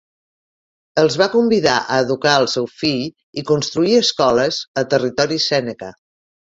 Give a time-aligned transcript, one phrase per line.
[1.01, 3.07] Els va convidar a educar el seu fill
[3.43, 5.97] i construir escoles a territori seneca.